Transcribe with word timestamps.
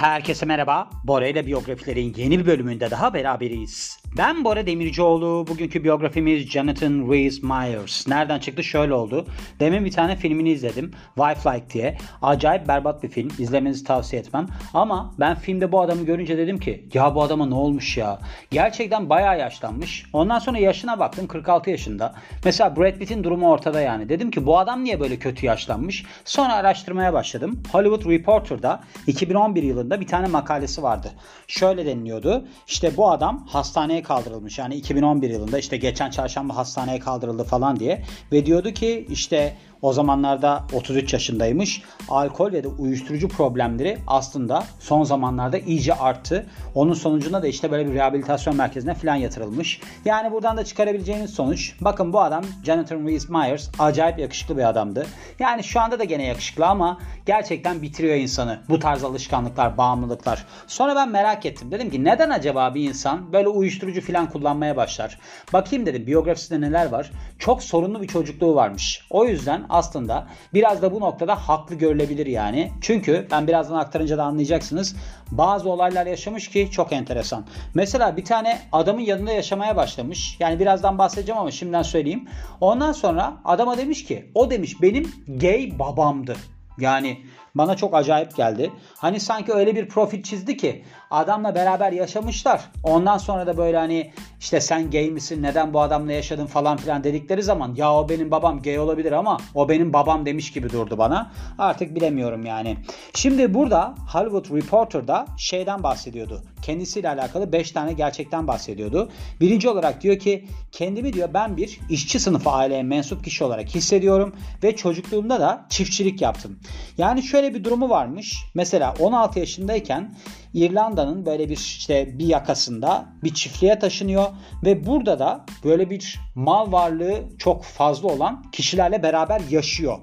Herkese 0.00 0.46
merhaba. 0.46 0.90
Bora 1.04 1.26
ile 1.26 1.46
biyografilerin 1.46 2.14
yeni 2.16 2.38
bir 2.38 2.46
bölümünde 2.46 2.90
daha 2.90 3.14
beraberiz. 3.14 4.00
Ben 4.16 4.44
Bora 4.44 4.66
Demircioğlu. 4.66 5.46
Bugünkü 5.48 5.84
biyografimiz 5.84 6.50
Jonathan 6.50 7.12
Rhys 7.12 7.42
Myers. 7.42 8.08
Nereden 8.08 8.38
çıktı? 8.38 8.64
Şöyle 8.64 8.94
oldu. 8.94 9.26
Demin 9.60 9.84
bir 9.84 9.90
tane 9.90 10.16
filmini 10.16 10.50
izledim. 10.50 10.90
Wife 11.14 11.50
Like 11.50 11.70
diye. 11.70 11.98
Acayip 12.22 12.68
berbat 12.68 13.02
bir 13.02 13.08
film. 13.08 13.28
İzlemenizi 13.38 13.84
tavsiye 13.84 14.22
etmem. 14.22 14.46
Ama 14.74 15.14
ben 15.20 15.34
filmde 15.34 15.72
bu 15.72 15.80
adamı 15.80 16.04
görünce 16.04 16.38
dedim 16.38 16.58
ki 16.58 16.88
ya 16.94 17.14
bu 17.14 17.22
adama 17.22 17.46
ne 17.46 17.54
olmuş 17.54 17.96
ya? 17.96 18.18
Gerçekten 18.50 19.10
bayağı 19.10 19.38
yaşlanmış. 19.38 20.06
Ondan 20.12 20.38
sonra 20.38 20.58
yaşına 20.58 20.98
baktım 20.98 21.26
46 21.26 21.70
yaşında. 21.70 22.14
Mesela 22.44 22.76
Brad 22.76 22.98
Pitt'in 22.98 23.24
durumu 23.24 23.50
ortada 23.50 23.80
yani. 23.80 24.08
Dedim 24.08 24.30
ki 24.30 24.46
bu 24.46 24.58
adam 24.58 24.84
niye 24.84 25.00
böyle 25.00 25.18
kötü 25.18 25.46
yaşlanmış? 25.46 26.04
Sonra 26.24 26.54
araştırmaya 26.54 27.12
başladım. 27.12 27.62
Hollywood 27.72 28.10
Reporter'da 28.10 28.80
2011 29.06 29.62
yılında 29.62 30.00
bir 30.00 30.06
tane 30.06 30.26
makalesi 30.26 30.82
vardı. 30.82 31.10
Şöyle 31.48 31.86
deniliyordu. 31.86 32.44
İşte 32.66 32.96
bu 32.96 33.10
adam 33.10 33.46
hastaneye 33.46 33.97
kaldırılmış. 34.02 34.58
Yani 34.58 34.74
2011 34.74 35.30
yılında 35.30 35.58
işte 35.58 35.76
geçen 35.76 36.10
çarşamba 36.10 36.56
hastaneye 36.56 36.98
kaldırıldı 36.98 37.44
falan 37.44 37.80
diye. 37.80 38.02
Ve 38.32 38.46
diyordu 38.46 38.70
ki 38.70 39.06
işte 39.10 39.56
o 39.82 39.92
zamanlarda 39.92 40.64
33 40.72 41.12
yaşındaymış. 41.12 41.82
Alkol 42.08 42.52
ve 42.52 42.64
de 42.64 42.68
uyuşturucu 42.68 43.28
problemleri 43.28 43.98
aslında 44.06 44.64
son 44.78 45.04
zamanlarda 45.04 45.58
iyice 45.58 45.94
arttı. 45.94 46.46
Onun 46.74 46.94
sonucunda 46.94 47.42
da 47.42 47.46
işte 47.46 47.70
böyle 47.70 47.88
bir 47.88 47.94
rehabilitasyon 47.94 48.56
merkezine 48.56 48.94
falan 48.94 49.14
yatırılmış. 49.14 49.80
Yani 50.04 50.32
buradan 50.32 50.56
da 50.56 50.64
çıkarabileceğimiz 50.64 51.30
sonuç 51.30 51.74
bakın 51.80 52.12
bu 52.12 52.20
adam 52.20 52.44
Jonathan 52.64 53.06
Rhys 53.06 53.28
Myers 53.28 53.68
acayip 53.78 54.18
yakışıklı 54.18 54.56
bir 54.56 54.68
adamdı. 54.68 55.06
Yani 55.38 55.64
şu 55.64 55.80
anda 55.80 55.98
da 55.98 56.04
gene 56.04 56.26
yakışıklı 56.26 56.66
ama 56.66 56.98
gerçekten 57.26 57.82
bitiriyor 57.82 58.16
insanı. 58.16 58.60
Bu 58.68 58.78
tarz 58.78 59.04
alışkanlıklar, 59.04 59.78
bağımlılıklar. 59.78 60.46
Sonra 60.66 60.96
ben 60.96 61.08
merak 61.08 61.46
ettim. 61.46 61.70
Dedim 61.70 61.90
ki 61.90 62.04
neden 62.04 62.30
acaba 62.30 62.74
bir 62.74 62.88
insan 62.88 63.32
böyle 63.32 63.48
uyuşturucu 63.48 64.00
falan 64.00 64.30
kullanmaya 64.30 64.76
başlar? 64.76 65.18
Bakayım 65.52 65.86
dedim 65.86 66.06
biyografisinde 66.06 66.60
neler 66.60 66.86
var. 66.86 67.10
Çok 67.38 67.62
sorunlu 67.62 68.02
bir 68.02 68.08
çocukluğu 68.08 68.54
varmış. 68.54 69.06
O 69.10 69.24
yüzden 69.24 69.67
aslında 69.68 70.26
biraz 70.54 70.82
da 70.82 70.92
bu 70.92 71.00
noktada 71.00 71.34
haklı 71.34 71.74
görülebilir 71.74 72.26
yani. 72.26 72.72
Çünkü 72.80 73.26
ben 73.30 73.46
birazdan 73.46 73.78
aktarınca 73.78 74.18
da 74.18 74.24
anlayacaksınız. 74.24 74.96
Bazı 75.30 75.70
olaylar 75.70 76.06
yaşamış 76.06 76.48
ki 76.48 76.68
çok 76.70 76.92
enteresan. 76.92 77.46
Mesela 77.74 78.16
bir 78.16 78.24
tane 78.24 78.58
adamın 78.72 79.00
yanında 79.00 79.32
yaşamaya 79.32 79.76
başlamış. 79.76 80.36
Yani 80.40 80.60
birazdan 80.60 80.98
bahsedeceğim 80.98 81.40
ama 81.40 81.50
şimdiden 81.50 81.82
söyleyeyim. 81.82 82.28
Ondan 82.60 82.92
sonra 82.92 83.36
adama 83.44 83.78
demiş 83.78 84.04
ki 84.04 84.30
o 84.34 84.50
demiş 84.50 84.82
benim 84.82 85.12
gay 85.28 85.78
babamdı. 85.78 86.36
Yani 86.78 87.18
bana 87.58 87.76
çok 87.76 87.94
acayip 87.94 88.36
geldi. 88.36 88.72
Hani 88.96 89.20
sanki 89.20 89.52
öyle 89.52 89.76
bir 89.76 89.88
profil 89.88 90.22
çizdi 90.22 90.56
ki 90.56 90.84
adamla 91.10 91.54
beraber 91.54 91.92
yaşamışlar. 91.92 92.60
Ondan 92.82 93.18
sonra 93.18 93.46
da 93.46 93.56
böyle 93.56 93.76
hani 93.76 94.12
işte 94.40 94.60
sen 94.60 94.90
gay 94.90 95.10
misin 95.10 95.42
neden 95.42 95.74
bu 95.74 95.80
adamla 95.80 96.12
yaşadın 96.12 96.46
falan 96.46 96.76
filan 96.76 97.04
dedikleri 97.04 97.42
zaman 97.42 97.74
ya 97.74 97.94
o 97.94 98.08
benim 98.08 98.30
babam 98.30 98.62
gay 98.62 98.78
olabilir 98.78 99.12
ama 99.12 99.36
o 99.54 99.68
benim 99.68 99.92
babam 99.92 100.26
demiş 100.26 100.52
gibi 100.52 100.70
durdu 100.70 100.98
bana. 100.98 101.32
Artık 101.58 101.94
bilemiyorum 101.94 102.46
yani. 102.46 102.76
Şimdi 103.14 103.54
burada 103.54 103.94
Hollywood 104.12 104.56
Reporter'da 104.56 105.26
şeyden 105.38 105.82
bahsediyordu. 105.82 106.42
Kendisiyle 106.62 107.08
alakalı 107.08 107.52
5 107.52 107.70
tane 107.70 107.92
gerçekten 107.92 108.46
bahsediyordu. 108.46 109.10
Birinci 109.40 109.68
olarak 109.68 110.02
diyor 110.02 110.18
ki 110.18 110.48
kendimi 110.72 111.12
diyor 111.12 111.28
ben 111.34 111.56
bir 111.56 111.80
işçi 111.90 112.20
sınıfı 112.20 112.50
aileye 112.50 112.82
mensup 112.82 113.24
kişi 113.24 113.44
olarak 113.44 113.74
hissediyorum 113.74 114.34
ve 114.62 114.76
çocukluğumda 114.76 115.40
da 115.40 115.66
çiftçilik 115.68 116.22
yaptım. 116.22 116.58
Yani 116.98 117.22
şöyle 117.22 117.47
bir 117.54 117.64
durumu 117.64 117.88
varmış. 117.88 118.36
Mesela 118.54 118.94
16 119.00 119.38
yaşındayken 119.38 120.14
İrlanda'nın 120.54 121.26
böyle 121.26 121.48
bir 121.48 121.56
işte 121.56 122.18
bir 122.18 122.26
yakasında 122.26 123.06
bir 123.24 123.34
çiftliğe 123.34 123.78
taşınıyor 123.78 124.26
ve 124.64 124.86
burada 124.86 125.18
da 125.18 125.44
böyle 125.64 125.90
bir 125.90 126.20
mal 126.34 126.72
varlığı 126.72 127.24
çok 127.38 127.64
fazla 127.64 128.08
olan 128.08 128.44
kişilerle 128.52 129.02
beraber 129.02 129.40
yaşıyor. 129.50 129.98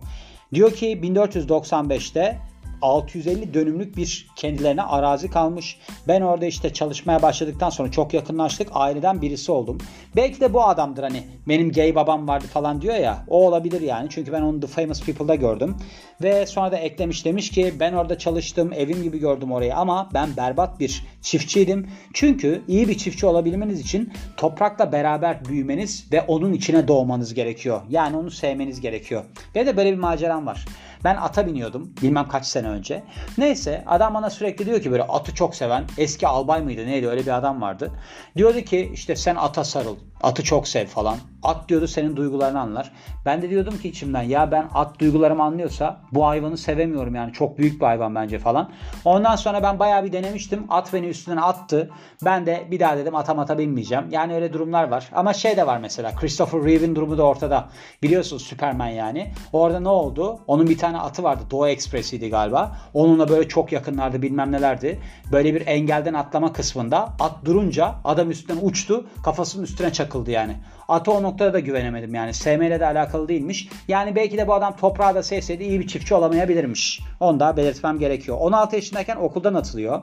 Diyor 0.54 0.74
ki 0.74 1.00
1495'te 1.04 2.38
650 2.82 3.54
dönümlük 3.54 3.98
bir 3.98 4.28
kendilerine 4.36 4.82
arazi 4.82 5.30
kalmış. 5.30 5.78
Ben 6.08 6.22
orada 6.22 6.46
işte 6.46 6.74
çalışmaya 6.74 7.22
başladıktan 7.22 7.70
sonra 7.70 7.92
çok 7.92 8.14
yakınlaştık. 8.14 8.68
Aileden 8.74 9.22
birisi 9.22 9.52
oldum. 9.52 9.78
Belki 10.16 10.42
de 10.42 10.54
bu 10.54 10.64
adamdır 10.64 11.04
hani 11.04 11.24
benim 11.48 11.72
gay 11.72 11.96
babam 11.96 12.28
vardı 12.28 12.46
falan 12.54 12.82
diyor 12.82 12.96
ya. 12.96 13.26
O 13.28 13.48
olabilir 13.48 13.82
yani. 13.82 14.08
Çünkü 14.10 14.32
ben 14.32 14.42
onu 14.42 14.60
The 14.60 14.68
Famous 14.68 15.04
People'da 15.04 15.36
gördüm. 15.36 15.78
Ve 16.24 16.46
sonra 16.46 16.72
da 16.72 16.78
eklemiş 16.78 17.26
demiş 17.26 17.50
ki 17.50 17.74
ben 17.80 17.94
orada 17.94 18.18
çalıştım. 18.18 18.74
Evim 18.74 19.04
gibi 19.04 19.20
gördüm 19.20 19.52
orayı 19.52 19.76
ama 19.76 20.10
ben 20.14 20.38
berbat 20.38 20.80
bir 20.80 21.04
çiftçiydim. 21.22 21.88
Çünkü 22.14 22.62
iyi 22.68 22.88
bir 22.88 22.98
çiftçi 22.98 23.26
olabilmeniz 23.26 23.80
için 23.80 24.14
toprakla 24.38 24.92
beraber 24.92 25.46
büyümeniz 25.46 26.12
ve 26.12 26.22
onun 26.22 26.54
içine 26.54 26.88
doğmanız 26.88 27.34
gerekiyor. 27.34 27.82
Yani 27.90 28.18
onu 28.18 28.32
sevmeniz 28.32 28.82
gerekiyor. 28.82 29.24
Ve 29.56 29.66
de 29.66 29.78
böyle 29.78 29.92
bir 29.92 29.98
maceram 29.98 30.46
var. 30.46 30.66
Ben 31.06 31.16
ata 31.16 31.48
biniyordum 31.48 31.94
bilmem 32.02 32.28
kaç 32.28 32.46
sene 32.46 32.68
önce. 32.68 33.04
Neyse 33.38 33.84
adam 33.88 34.14
bana 34.14 34.30
sürekli 34.30 34.66
diyor 34.66 34.82
ki 34.82 34.92
böyle 34.92 35.04
atı 35.04 35.36
çok 35.36 35.56
seven 35.56 35.84
eski 35.98 36.28
albay 36.28 36.62
mıydı 36.62 36.86
neydi 36.86 37.08
öyle 37.08 37.22
bir 37.22 37.38
adam 37.38 37.62
vardı. 37.62 37.92
Diyordu 38.38 38.62
ki 38.62 38.92
işte 38.94 39.16
sen 39.16 39.36
ata 39.36 39.64
sarıl. 39.64 39.98
Atı 40.26 40.44
çok 40.44 40.68
sev 40.68 40.88
falan. 40.88 41.18
At 41.44 41.70
diyordu 41.70 41.88
senin 41.88 42.16
duygularını 42.16 42.60
anlar. 42.60 42.92
Ben 43.26 43.42
de 43.42 43.50
diyordum 43.50 43.78
ki 43.78 43.90
içimden 43.90 44.22
ya 44.22 44.52
ben 44.52 44.70
at 44.74 45.00
duygularımı 45.00 45.44
anlıyorsa 45.44 45.98
bu 46.12 46.26
hayvanı 46.26 46.58
sevemiyorum 46.58 47.16
yani 47.16 47.34
çok 47.34 47.58
büyük 47.58 47.82
bir 47.82 47.86
hayvan 47.86 48.16
bence 48.16 48.40
falan. 48.40 48.70
Ondan 49.06 49.36
sonra 49.36 49.64
ben 49.64 49.80
bayağı 49.80 50.04
bir 50.04 50.12
denemiştim. 50.12 50.66
At 50.70 50.94
beni 50.94 51.08
üstüne 51.08 51.42
attı. 51.42 51.90
Ben 52.26 52.46
de 52.46 52.68
bir 52.72 52.80
daha 52.80 52.98
dedim 52.98 53.16
ata 53.16 53.34
mata 53.34 53.58
binmeyeceğim. 53.58 54.06
Yani 54.12 54.36
öyle 54.36 54.54
durumlar 54.54 54.88
var. 54.88 55.10
Ama 55.16 55.34
şey 55.34 55.58
de 55.58 55.68
var 55.68 55.78
mesela 55.78 56.16
Christopher 56.16 56.64
Reeve'in 56.64 56.96
durumu 56.96 57.18
da 57.18 57.24
ortada. 57.24 57.70
Biliyorsunuz 58.04 58.42
Superman 58.42 58.88
yani. 58.88 59.32
Orada 59.54 59.80
ne 59.80 59.90
oldu? 59.90 60.40
Onun 60.48 60.70
bir 60.70 60.78
tane 60.78 60.98
atı 60.98 61.24
vardı. 61.24 61.44
Doğu 61.52 61.68
Ekspresi'ydi 61.68 62.30
galiba. 62.30 62.78
Onunla 62.94 63.30
böyle 63.30 63.48
çok 63.48 63.72
yakınlardı 63.72 64.22
bilmem 64.22 64.52
nelerdi. 64.52 65.00
Böyle 65.32 65.56
bir 65.56 65.68
engelden 65.68 66.14
atlama 66.14 66.54
kısmında 66.54 67.10
at 67.20 67.46
durunca 67.46 67.96
adam 68.04 68.32
üstünden 68.32 68.60
uçtu. 68.66 69.06
Kafasının 69.24 69.64
üstüne 69.64 69.94
çakıldı 69.94 70.15
yani. 70.28 70.56
Ata 70.88 71.12
o 71.12 71.24
noktada 71.24 71.54
da 71.54 71.60
güvenemedim 71.60 72.16
yani. 72.16 72.34
Sevmeyle 72.34 72.80
de 72.80 72.86
alakalı 72.86 73.28
değilmiş. 73.28 73.68
Yani 73.88 74.16
belki 74.16 74.38
de 74.38 74.48
bu 74.48 74.54
adam 74.54 74.76
toprağı 74.76 75.16
da 75.16 75.24
sevseydi 75.24 75.64
iyi 75.64 75.80
bir 75.80 75.88
çiftçi 75.88 76.16
olamayabilirmiş. 76.16 77.02
Onu 77.20 77.40
da 77.40 77.58
belirtmem 77.58 78.00
gerekiyor. 78.00 78.38
16 78.40 78.76
yaşındayken 78.76 79.16
okuldan 79.16 79.54
atılıyor. 79.54 80.02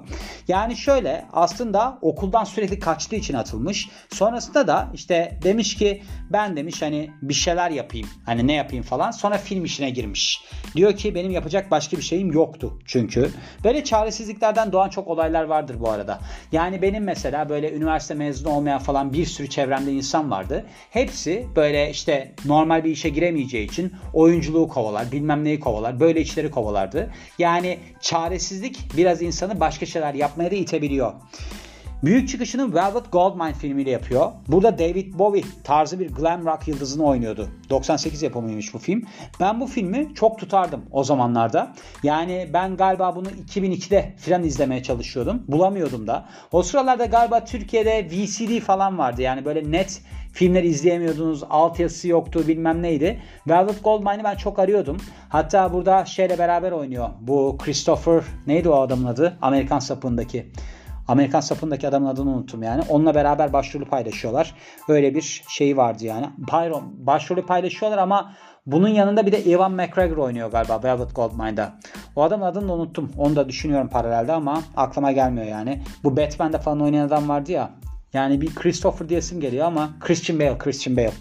Yani 0.49 0.77
şöyle 0.77 1.25
aslında 1.33 1.99
okuldan 2.01 2.45
sürekli 2.45 2.79
kaçtığı 2.79 3.17
için 3.17 3.35
atılmış. 3.35 3.89
Sonrasında 4.13 4.67
da 4.67 4.89
işte 4.95 5.39
demiş 5.43 5.77
ki 5.77 6.03
ben 6.31 6.57
demiş 6.57 6.83
hani 6.83 7.11
bir 7.23 7.35
şeyler 7.35 7.71
yapayım. 7.71 8.09
Hani 8.27 8.47
ne 8.47 8.53
yapayım 8.53 8.85
falan. 8.85 9.11
Sonra 9.11 9.39
film 9.39 9.65
işine 9.65 9.91
girmiş. 9.91 10.45
Diyor 10.77 10.97
ki 10.97 11.15
benim 11.15 11.31
yapacak 11.31 11.71
başka 11.71 11.97
bir 11.97 12.03
şeyim 12.03 12.33
yoktu 12.33 12.79
çünkü. 12.85 13.31
Böyle 13.65 13.85
çaresizliklerden 13.85 14.73
doğan 14.73 14.89
çok 14.89 15.09
olaylar 15.09 15.45
vardır 15.45 15.77
bu 15.81 15.91
arada. 15.91 16.19
Yani 16.53 16.83
benim 16.83 17.05
mesela 17.05 17.49
böyle 17.49 17.73
üniversite 17.73 18.15
mezunu 18.15 18.53
olmayan 18.53 18.79
falan 18.79 19.13
bir 19.13 19.27
sürü 19.27 19.51
çevremde 19.51 19.92
insan 19.93 20.31
vardı. 20.31 20.67
Hepsi 20.91 21.47
böyle 21.57 21.91
işte 21.91 22.33
normal 22.45 22.85
bir 22.85 22.91
işe 22.91 23.09
giremeyeceği 23.09 23.69
için 23.69 23.93
oyunculuğu 24.13 24.69
kovalar, 24.69 25.13
bilmem 25.13 25.45
neyi 25.45 25.61
kovalar, 25.61 26.01
böyle 26.01 26.21
işleri 26.21 26.51
kovalardı. 26.51 27.11
Yani 27.39 27.79
çaresizlik 28.01 28.97
biraz 28.97 29.23
insanı 29.23 29.61
başka 29.61 29.87
şeyler 29.87 30.15
yapmaya 30.15 30.51
da 30.51 30.55
itebiliyor. 30.55 31.13
Büyük 32.05 32.29
çıkışını 32.29 32.75
Velvet 32.75 33.13
Goldmine 33.13 33.55
filmiyle 33.55 33.91
yapıyor. 33.91 34.33
Burada 34.49 34.79
David 34.79 35.19
Bowie 35.19 35.45
tarzı 35.65 36.01
bir 36.01 36.11
glam 36.11 36.47
rock 36.47 36.69
yıldızını 36.69 37.05
oynuyordu. 37.05 37.49
98 37.71 38.23
yapımıymış 38.23 38.75
bu 38.75 38.79
film. 38.79 39.03
Ben 39.41 39.61
bu 39.61 39.67
filmi 39.67 40.15
çok 40.15 40.39
tutardım 40.39 40.83
o 40.91 41.05
zamanlarda. 41.05 41.73
Yani 42.03 42.51
ben 42.53 42.77
galiba 42.77 43.17
bunu 43.17 43.29
2002'de 43.29 44.15
filan 44.17 44.45
izlemeye 44.45 44.83
çalışıyordum. 44.83 45.43
Bulamıyordum 45.49 46.07
da. 46.07 46.29
O 46.53 46.63
sıralarda 46.63 47.05
galiba 47.05 47.45
Türkiye'de 47.45 48.07
VCD 48.11 48.61
falan 48.61 48.99
vardı. 48.99 49.23
Yani 49.23 49.45
böyle 49.45 49.71
net 49.71 50.03
filmleri 50.33 50.69
izleyemiyordunuz. 50.69 51.43
Altyazısı 51.51 52.09
yoktu 52.09 52.45
bilmem 52.49 52.83
neydi. 52.83 53.23
Velvet 53.49 53.85
Goldmine'ı 53.85 54.25
ben 54.25 54.37
çok 54.37 54.59
arıyordum. 54.59 54.97
Hatta 55.29 55.73
burada 55.73 56.05
şeyle 56.05 56.39
beraber 56.39 56.73
oynuyor. 56.73 57.09
Bu 57.21 57.57
Christopher 57.59 58.23
neydi 58.47 58.69
o 58.69 58.81
adamın 58.81 59.05
adı? 59.05 59.39
Amerikan 59.43 59.79
sapındaki. 59.79 60.47
Amerikan 61.13 61.41
sapındaki 61.41 61.89
adamın 61.89 62.07
adını 62.07 62.31
unuttum 62.31 62.63
yani. 62.63 62.83
Onunla 62.89 63.15
beraber 63.15 63.53
başrolü 63.53 63.85
paylaşıyorlar. 63.85 64.55
Öyle 64.89 65.15
bir 65.15 65.45
şey 65.49 65.77
vardı 65.77 66.05
yani. 66.05 66.27
Byron 66.39 67.07
başrolü 67.07 67.47
paylaşıyorlar 67.47 67.99
ama 67.99 68.35
bunun 68.67 68.89
yanında 68.89 69.27
bir 69.27 69.33
de 69.33 69.51
Evan 69.51 69.73
McGregor 69.73 70.17
oynuyor 70.17 70.51
galiba 70.51 70.81
Velvet 70.85 71.17
Goldmine'da. 71.17 71.73
O 72.17 72.23
adamın 72.23 72.47
adını 72.47 72.69
da 72.69 72.73
unuttum. 72.73 73.11
Onu 73.19 73.37
da 73.37 73.49
düşünüyorum 73.49 73.89
paralelde 73.89 74.33
ama 74.33 74.63
aklıma 74.77 75.13
gelmiyor 75.13 75.47
yani. 75.47 75.83
Bu 76.05 76.17
Batman'de 76.17 76.59
falan 76.59 76.81
oynayan 76.81 77.07
adam 77.07 77.29
vardı 77.29 77.53
ya. 77.53 77.71
Yani 78.13 78.41
bir 78.41 78.55
Christopher 78.55 79.09
diyesim 79.09 79.41
geliyor 79.41 79.67
ama 79.67 79.91
Christian 80.01 80.41
Bale, 80.41 80.59
Christian 80.59 80.97
Bale. 80.97 81.13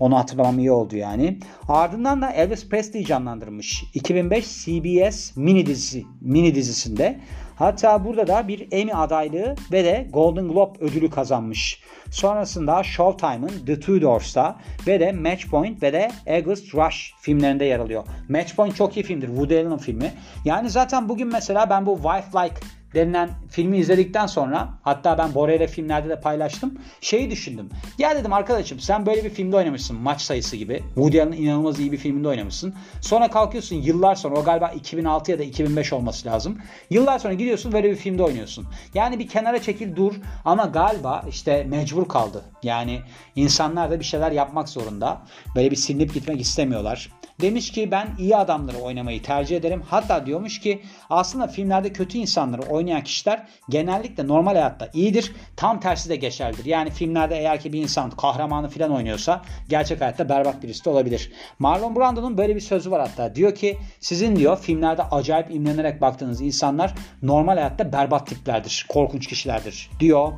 Onu 0.00 0.18
hatırlamam 0.18 0.58
iyi 0.58 0.72
oldu 0.72 0.96
yani. 0.96 1.38
Ardından 1.68 2.22
da 2.22 2.30
Elvis 2.30 2.68
Presley 2.68 3.04
canlandırmış. 3.04 3.84
2005 3.94 4.64
CBS 4.64 5.36
mini 5.36 5.66
dizisi 5.66 6.04
mini 6.20 6.54
dizisinde. 6.54 7.20
Hatta 7.58 8.04
burada 8.04 8.26
da 8.26 8.48
bir 8.48 8.68
Emmy 8.72 8.94
adaylığı 8.94 9.54
ve 9.72 9.84
de 9.84 10.06
Golden 10.12 10.48
Globe 10.48 10.78
ödülü 10.80 11.10
kazanmış. 11.10 11.82
Sonrasında 12.10 12.82
Showtime'ın 12.82 13.66
The 13.66 13.80
Tudors'ta 13.80 14.56
ve 14.86 15.00
de 15.00 15.12
Matchpoint 15.12 15.82
ve 15.82 15.92
de 15.92 16.10
August 16.30 16.74
Rush 16.74 17.14
filmlerinde 17.20 17.64
yer 17.64 17.78
alıyor. 17.78 18.04
Matchpoint 18.28 18.76
çok 18.76 18.96
iyi 18.96 19.02
filmdir. 19.02 19.26
Woody 19.26 19.58
Allen 19.58 19.78
filmi. 19.78 20.12
Yani 20.44 20.70
zaten 20.70 21.08
bugün 21.08 21.28
mesela 21.28 21.70
ben 21.70 21.86
bu 21.86 21.96
Wife 21.96 22.38
Like 22.38 22.60
denilen 22.94 23.30
filmi 23.50 23.78
izledikten 23.78 24.26
sonra 24.26 24.68
hatta 24.82 25.18
ben 25.18 25.34
Bora 25.34 25.52
ile 25.52 25.66
filmlerde 25.66 26.08
de 26.08 26.20
paylaştım. 26.20 26.78
Şeyi 27.00 27.30
düşündüm. 27.30 27.68
Ya 27.98 28.16
dedim 28.16 28.32
arkadaşım 28.32 28.80
sen 28.80 29.06
böyle 29.06 29.24
bir 29.24 29.30
filmde 29.30 29.56
oynamışsın 29.56 29.96
maç 29.96 30.20
sayısı 30.20 30.56
gibi. 30.56 30.82
Woody 30.94 31.22
Allen'ın 31.22 31.36
inanılmaz 31.36 31.80
iyi 31.80 31.92
bir 31.92 31.96
filminde 31.96 32.28
oynamışsın. 32.28 32.74
Sonra 33.00 33.30
kalkıyorsun 33.30 33.76
yıllar 33.76 34.14
sonra 34.14 34.36
o 34.36 34.44
galiba 34.44 34.68
2006 34.68 35.30
ya 35.30 35.38
da 35.38 35.42
2005 35.42 35.92
olması 35.92 36.28
lazım. 36.28 36.58
Yıllar 36.90 37.18
sonra 37.18 37.34
gidiyorsun 37.34 37.72
böyle 37.72 37.90
bir 37.90 37.96
filmde 37.96 38.22
oynuyorsun. 38.22 38.66
Yani 38.94 39.18
bir 39.18 39.28
kenara 39.28 39.62
çekil 39.62 39.96
dur 39.96 40.14
ama 40.44 40.64
galiba 40.64 41.24
işte 41.28 41.64
mecbur 41.68 42.08
kaldı. 42.08 42.44
Yani 42.62 43.00
insanlar 43.36 43.90
da 43.90 44.00
bir 44.00 44.04
şeyler 44.04 44.32
yapmak 44.32 44.68
zorunda. 44.68 45.22
Böyle 45.56 45.70
bir 45.70 45.76
silinip 45.76 46.14
gitmek 46.14 46.40
istemiyorlar. 46.40 47.17
Demiş 47.40 47.72
ki 47.72 47.90
ben 47.90 48.08
iyi 48.18 48.36
adamları 48.36 48.78
oynamayı 48.78 49.22
tercih 49.22 49.56
ederim. 49.56 49.82
Hatta 49.86 50.26
diyormuş 50.26 50.60
ki 50.60 50.82
aslında 51.10 51.46
filmlerde 51.46 51.92
kötü 51.92 52.18
insanları 52.18 52.62
oynayan 52.62 53.04
kişiler 53.04 53.46
genellikle 53.68 54.28
normal 54.28 54.52
hayatta 54.52 54.88
iyidir. 54.94 55.32
Tam 55.56 55.80
tersi 55.80 56.08
de 56.08 56.16
geçerlidir. 56.16 56.64
Yani 56.64 56.90
filmlerde 56.90 57.36
eğer 57.36 57.60
ki 57.60 57.72
bir 57.72 57.82
insan 57.82 58.10
kahramanı 58.10 58.68
falan 58.68 58.92
oynuyorsa 58.92 59.42
gerçek 59.68 60.00
hayatta 60.00 60.28
berbat 60.28 60.62
birisi 60.62 60.84
de 60.84 60.90
olabilir. 60.90 61.32
Marlon 61.58 61.96
Brando'nun 61.96 62.38
böyle 62.38 62.56
bir 62.56 62.60
sözü 62.60 62.90
var 62.90 63.08
hatta. 63.08 63.34
Diyor 63.34 63.54
ki 63.54 63.78
sizin 64.00 64.36
diyor 64.36 64.58
filmlerde 64.58 65.02
acayip 65.02 65.50
imlenerek 65.50 66.00
baktığınız 66.00 66.40
insanlar 66.40 66.94
normal 67.22 67.54
hayatta 67.54 67.92
berbat 67.92 68.26
tiplerdir. 68.26 68.86
Korkunç 68.88 69.26
kişilerdir 69.26 69.90
diyor. 70.00 70.32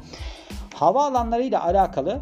Havaalanlarıyla 0.74 1.64
alakalı 1.64 2.20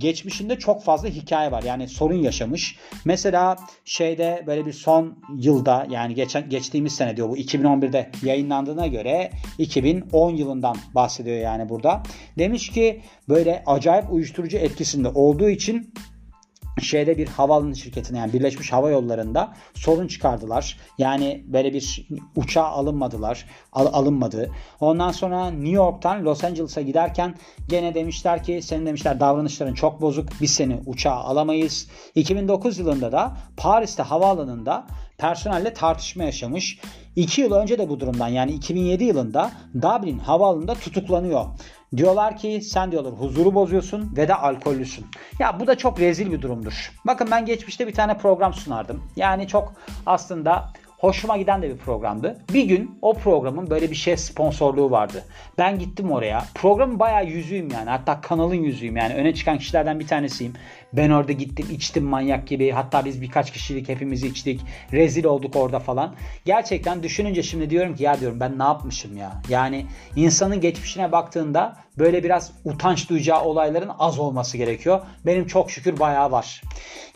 geçmişinde 0.00 0.58
çok 0.58 0.84
fazla 0.84 1.08
hikaye 1.08 1.52
var. 1.52 1.62
Yani 1.62 1.88
sorun 1.88 2.22
yaşamış. 2.22 2.76
Mesela 3.04 3.56
şeyde 3.84 4.44
böyle 4.46 4.66
bir 4.66 4.72
son 4.72 5.18
yılda 5.36 5.86
yani 5.90 6.14
geçen 6.14 6.48
geçtiğimiz 6.48 6.92
sene 6.92 7.16
diyor 7.16 7.28
bu 7.28 7.36
2011'de 7.36 8.10
yayınlandığına 8.22 8.86
göre 8.86 9.30
2010 9.58 10.30
yılından 10.36 10.76
bahsediyor 10.94 11.36
yani 11.36 11.68
burada. 11.68 12.02
Demiş 12.38 12.70
ki 12.70 13.02
böyle 13.28 13.62
acayip 13.66 14.12
uyuşturucu 14.12 14.56
etkisinde 14.56 15.08
olduğu 15.08 15.48
için 15.48 15.92
şeyde 16.82 17.18
bir 17.18 17.28
havaalanı 17.28 17.76
şirketine 17.76 18.18
yani 18.18 18.32
Birleşmiş 18.32 18.72
Hava 18.72 18.90
Yolları'nda 18.90 19.54
sorun 19.74 20.06
çıkardılar. 20.06 20.78
Yani 20.98 21.44
böyle 21.46 21.72
bir 21.72 22.08
uçağa 22.36 22.64
alınmadılar. 22.64 23.46
Al, 23.72 23.86
alınmadı. 23.92 24.50
Ondan 24.80 25.12
sonra 25.12 25.50
New 25.50 25.70
York'tan 25.70 26.24
Los 26.24 26.44
Angeles'a 26.44 26.80
giderken 26.80 27.34
gene 27.68 27.94
demişler 27.94 28.44
ki 28.44 28.60
senin 28.62 28.86
demişler 28.86 29.20
davranışların 29.20 29.74
çok 29.74 30.00
bozuk. 30.00 30.28
Biz 30.40 30.50
seni 30.50 30.80
uçağa 30.86 31.14
alamayız. 31.14 31.88
2009 32.14 32.78
yılında 32.78 33.12
da 33.12 33.36
Paris'te 33.56 34.02
havaalanında 34.02 34.86
personelle 35.18 35.74
tartışma 35.74 36.24
yaşamış. 36.24 36.80
2 37.16 37.40
yıl 37.40 37.52
önce 37.52 37.78
de 37.78 37.88
bu 37.88 38.00
durumdan 38.00 38.28
yani 38.28 38.52
2007 38.52 39.04
yılında 39.04 39.50
Dublin 39.74 40.18
havaalanında 40.18 40.74
tutuklanıyor. 40.74 41.44
Diyorlar 41.96 42.36
ki 42.36 42.60
sen 42.62 42.92
diyorlar 42.92 43.12
huzuru 43.12 43.54
bozuyorsun 43.54 44.16
ve 44.16 44.28
de 44.28 44.34
alkollüsün. 44.34 45.06
Ya 45.38 45.60
bu 45.60 45.66
da 45.66 45.78
çok 45.78 46.00
rezil 46.00 46.32
bir 46.32 46.42
durumdur. 46.42 46.92
Bakın 47.06 47.28
ben 47.30 47.46
geçmişte 47.46 47.86
bir 47.86 47.94
tane 47.94 48.18
program 48.18 48.54
sunardım. 48.54 49.02
Yani 49.16 49.48
çok 49.48 49.72
aslında 50.06 50.72
hoşuma 51.00 51.36
giden 51.36 51.62
de 51.62 51.70
bir 51.70 51.76
programdı. 51.76 52.38
Bir 52.52 52.64
gün 52.64 52.98
o 53.02 53.14
programın 53.14 53.70
böyle 53.70 53.90
bir 53.90 53.96
şey 53.96 54.16
sponsorluğu 54.16 54.90
vardı. 54.90 55.24
Ben 55.58 55.78
gittim 55.78 56.10
oraya. 56.12 56.44
Programın 56.54 56.98
bayağı 56.98 57.26
yüzüyüm 57.26 57.70
yani. 57.70 57.90
Hatta 57.90 58.20
kanalın 58.20 58.54
yüzüyüm 58.54 58.96
yani. 58.96 59.14
Öne 59.14 59.34
çıkan 59.34 59.58
kişilerden 59.58 60.00
bir 60.00 60.06
tanesiyim. 60.06 60.52
Ben 60.92 61.10
orada 61.10 61.32
gittim 61.32 61.66
içtim 61.72 62.04
manyak 62.04 62.46
gibi. 62.46 62.70
Hatta 62.70 63.04
biz 63.04 63.22
birkaç 63.22 63.52
kişilik 63.52 63.88
hepimiz 63.88 64.24
içtik. 64.24 64.60
Rezil 64.92 65.24
olduk 65.24 65.56
orada 65.56 65.78
falan. 65.78 66.14
Gerçekten 66.44 67.02
düşününce 67.02 67.42
şimdi 67.42 67.70
diyorum 67.70 67.94
ki 67.94 68.02
ya 68.02 68.20
diyorum 68.20 68.40
ben 68.40 68.58
ne 68.58 68.62
yapmışım 68.62 69.16
ya. 69.16 69.32
Yani 69.48 69.86
insanın 70.16 70.60
geçmişine 70.60 71.12
baktığında 71.12 71.76
böyle 71.98 72.24
biraz 72.24 72.52
utanç 72.64 73.10
duyacağı 73.10 73.44
olayların 73.44 73.90
az 73.98 74.18
olması 74.18 74.56
gerekiyor. 74.56 75.00
Benim 75.26 75.46
çok 75.46 75.70
şükür 75.70 76.00
bayağı 76.00 76.30
var. 76.30 76.62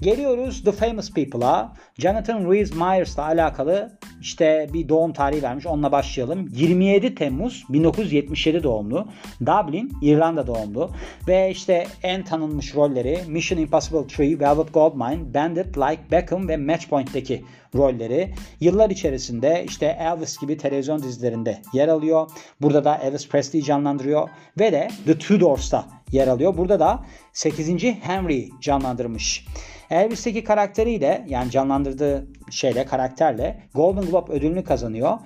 Geliyoruz 0.00 0.64
The 0.64 0.72
Famous 0.72 1.12
People'a. 1.12 1.72
Jonathan 1.98 2.52
Rhys 2.52 2.74
Meyers'la 2.74 3.24
alakalı 3.24 3.73
işte 4.20 4.68
bir 4.72 4.88
doğum 4.88 5.12
tarihi 5.12 5.42
vermiş. 5.42 5.66
Onunla 5.66 5.92
başlayalım. 5.92 6.48
27 6.52 7.14
Temmuz 7.14 7.64
1977 7.68 8.62
doğumlu. 8.62 9.08
Dublin, 9.40 9.92
İrlanda 10.02 10.46
doğumlu. 10.46 10.90
Ve 11.28 11.50
işte 11.50 11.86
en 12.02 12.24
tanınmış 12.24 12.74
rolleri 12.74 13.18
Mission 13.28 13.58
Impossible 13.58 13.98
3, 13.98 14.20
Velvet 14.20 14.74
Goldmine, 14.74 15.34
Bandit, 15.34 15.78
Like 15.78 16.02
Beckham 16.10 16.48
ve 16.48 16.56
Matchpoint'teki 16.56 17.44
rolleri. 17.74 18.34
Yıllar 18.60 18.90
içerisinde 18.90 19.64
işte 19.68 19.96
Elvis 20.00 20.40
gibi 20.40 20.56
televizyon 20.56 21.02
dizilerinde 21.02 21.62
yer 21.72 21.88
alıyor. 21.88 22.30
Burada 22.60 22.84
da 22.84 22.96
Elvis 22.96 23.28
Presley'i 23.28 23.64
canlandırıyor 23.64 24.28
ve 24.58 24.72
de 24.72 24.88
The 25.06 25.18
Tudors'ta 25.18 25.86
yer 26.12 26.28
alıyor. 26.28 26.56
Burada 26.56 26.80
da 26.80 27.04
8. 27.32 27.84
Henry 27.84 28.48
canlandırmış. 28.60 29.46
Elvis'teki 29.90 30.44
karakteriyle 30.44 31.24
yani 31.28 31.50
canlandırdığı 31.50 32.26
şeyle 32.50 32.86
karakterle 32.86 33.60
Golden 33.74 34.04
Globe 34.04 34.32
ödülünü 34.32 34.64
kazanıyor. 34.64 35.18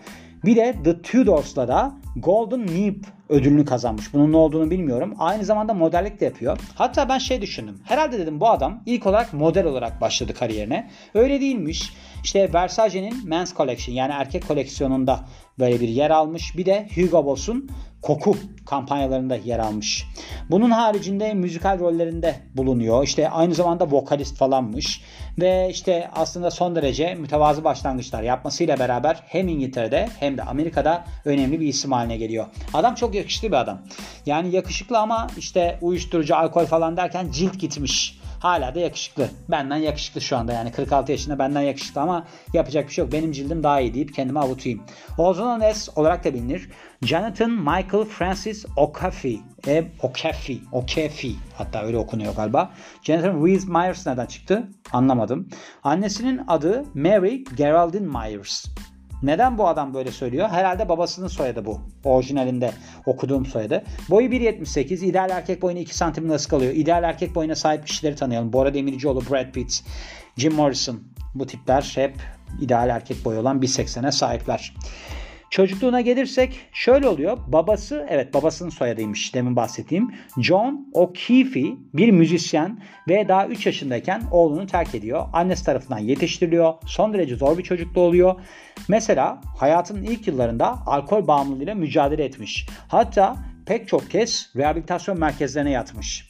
Bir 0.45 0.57
de 0.57 0.75
The 0.85 1.03
Tudors'la 1.03 1.69
da 1.69 1.93
Golden 2.17 2.67
Nip 2.67 3.07
ödülünü 3.29 3.65
kazanmış. 3.65 4.15
Bunun 4.15 4.33
ne 4.33 4.37
olduğunu 4.37 4.71
bilmiyorum. 4.71 5.15
Aynı 5.19 5.45
zamanda 5.45 5.75
modellik 5.75 6.21
de 6.21 6.25
yapıyor. 6.25 6.59
Hatta 6.75 7.09
ben 7.09 7.19
şey 7.19 7.43
düşündüm. 7.43 7.81
Herhalde 7.85 8.19
dedim 8.19 8.41
bu 8.41 8.49
adam 8.49 8.83
ilk 8.87 9.07
olarak 9.07 9.33
model 9.33 9.67
olarak 9.67 10.01
başladı 10.01 10.35
kariyerine. 10.35 10.91
Öyle 11.15 11.41
değilmiş. 11.41 11.93
İşte 12.25 12.53
Versace'nin 12.53 13.29
Men's 13.29 13.55
Collection 13.55 13.95
yani 13.95 14.13
erkek 14.13 14.49
koleksiyonunda 14.49 15.21
böyle 15.59 15.81
bir 15.81 15.89
yer 15.89 16.11
almış. 16.11 16.57
Bir 16.57 16.67
de 16.67 16.89
Hugo 16.95 17.27
Boss'un 17.27 17.71
koku 18.03 18.37
kampanyalarında 18.67 19.37
yer 19.37 19.59
almış. 19.59 20.07
Bunun 20.51 20.71
haricinde 20.71 21.35
müzikal 21.35 21.79
rollerinde 21.79 22.37
bulunuyor. 22.55 23.05
İşte 23.05 23.31
aynı 23.31 23.55
zamanda 23.55 23.91
vokalist 23.91 24.37
falanmış. 24.37 25.03
Ve 25.39 25.69
işte 25.71 26.11
aslında 26.15 26.51
son 26.51 26.77
derece 26.77 27.15
mütevazı 27.15 27.65
başlangıçlar 27.65 28.23
yapmasıyla 28.23 28.79
beraber 28.79 29.23
hem 29.27 29.49
İngiltere'de 29.49 30.09
hem 30.21 30.37
de 30.37 30.43
Amerika'da 30.43 31.05
önemli 31.25 31.61
bir 31.61 31.67
isim 31.67 31.93
haline 31.93 32.17
geliyor. 32.17 32.47
Adam 32.75 32.95
çok 32.95 33.15
yakışıklı 33.15 33.49
bir 33.49 33.57
adam. 33.57 33.83
Yani 34.27 34.55
yakışıklı 34.55 34.99
ama 34.99 35.27
işte 35.39 35.79
uyuşturucu, 35.83 36.37
alkol 36.37 36.65
falan 36.65 36.97
derken 36.97 37.31
cilt 37.31 37.59
gitmiş. 37.59 38.19
Hala 38.41 38.75
da 38.75 38.81
yakışıklı. 38.81 39.29
Benden 39.49 39.77
yakışıklı 39.77 40.21
şu 40.21 40.37
anda 40.37 40.53
yani 40.53 40.73
46 40.73 41.13
yaşında 41.13 41.39
benden 41.39 41.61
yakışıklı 41.61 42.01
ama 42.01 42.27
yapacak 42.53 42.89
bir 42.89 42.93
şey 42.93 43.05
yok. 43.05 43.13
Benim 43.13 43.33
cildim 43.33 43.63
daha 43.63 43.81
iyi 43.81 43.95
deyip 43.95 44.15
kendimi 44.15 44.39
avutayım. 44.39 44.83
Ozone 45.19 45.75
S 45.75 45.93
olarak 45.97 46.25
da 46.25 46.35
bilinir. 46.35 46.71
Jonathan 47.03 47.51
Michael 47.51 48.05
Francis 48.05 48.67
O'Caffey. 48.77 49.41
E, 49.67 49.85
O'Caffey. 50.03 50.61
O'Caffey. 50.73 51.37
Hatta 51.55 51.83
öyle 51.83 51.99
okunuyor 51.99 52.35
galiba. 52.35 52.71
Jonathan 53.03 53.47
Rhys 53.47 53.69
Myers 53.69 54.07
nereden 54.07 54.27
çıktı? 54.27 54.69
Anlamadım. 54.93 55.49
Annesinin 55.83 56.41
adı 56.49 56.85
Mary 56.95 57.45
Geraldine 57.57 58.07
Myers. 58.07 58.67
Neden 59.23 59.59
bu 59.59 59.69
adam 59.69 59.95
böyle 59.95 60.13
söylüyor? 60.13 60.49
Herhalde 60.49 60.89
babasının 60.89 61.29
soyadı 61.29 61.65
bu. 61.65 61.81
Orijinalinde 62.05 62.71
okuduğum 63.07 63.47
soyadı. 63.47 63.85
Boyu 64.11 64.29
1.78. 64.29 65.05
İdeal 65.05 65.31
erkek 65.31 65.63
boyunu 65.63 65.79
2 65.79 65.97
santim 65.97 66.29
nasıl 66.29 66.51
kalıyor? 66.51 66.73
İdeal 66.75 67.03
erkek 67.03 67.35
boyuna 67.35 67.55
sahip 67.55 67.87
kişileri 67.87 68.15
tanıyalım. 68.15 68.53
Bora 68.53 68.75
Demircioğlu, 68.75 69.23
Brad 69.31 69.53
Pitt, 69.53 69.85
Jim 70.37 70.55
Morrison. 70.55 71.01
Bu 71.35 71.47
tipler 71.47 71.93
hep 71.95 72.15
ideal 72.61 72.89
erkek 72.89 73.25
boyu 73.25 73.41
olan 73.41 73.61
1.80'e 73.61 74.13
sahipler. 74.13 74.75
Çocukluğuna 75.51 76.01
gelirsek 76.01 76.61
şöyle 76.73 77.09
oluyor. 77.09 77.39
Babası 77.47 78.07
evet 78.11 78.35
babasının 78.35 78.71
soyadıymış 78.71 79.35
demin 79.35 79.57
bahsettiğim. 79.57 80.15
John 80.39 80.91
O'Keefe 80.93 81.65
bir 81.95 82.11
müzisyen 82.11 82.83
ve 83.09 83.29
daha 83.29 83.47
3 83.47 83.67
yaşındayken 83.67 84.23
oğlunu 84.31 84.67
terk 84.67 84.95
ediyor. 84.95 85.27
Annesi 85.33 85.65
tarafından 85.65 85.99
yetiştiriliyor. 85.99 86.75
Son 86.87 87.15
derece 87.15 87.37
zor 87.37 87.59
bir 87.59 87.63
çocukluğu 87.63 88.01
oluyor. 88.01 88.41
Mesela 88.89 89.41
hayatının 89.59 90.03
ilk 90.03 90.27
yıllarında 90.27 90.87
alkol 90.87 91.27
bağımlılığıyla 91.27 91.75
mücadele 91.75 92.25
etmiş. 92.25 92.67
Hatta 92.89 93.37
pek 93.67 93.89
çok 93.89 94.11
kez 94.11 94.51
rehabilitasyon 94.57 95.19
merkezlerine 95.19 95.71
yatmış. 95.71 96.29